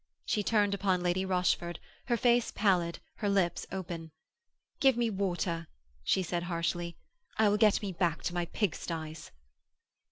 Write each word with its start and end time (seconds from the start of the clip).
She 0.25 0.41
turned 0.41 0.73
upon 0.73 1.03
Lady 1.03 1.25
Rochford, 1.25 1.79
her 2.05 2.17
face 2.17 2.49
pallid, 2.49 2.97
her 3.17 3.29
lips 3.29 3.67
open: 3.71 4.09
'Give 4.79 4.97
me 4.97 5.11
water,' 5.11 5.67
she 6.03 6.23
said 6.23 6.41
harshly. 6.41 6.97
'I 7.37 7.49
will 7.49 7.57
get 7.57 7.83
me 7.83 7.91
back 7.91 8.23
to 8.23 8.33
my 8.33 8.45
pig 8.45 8.73
sties.' 8.73 9.29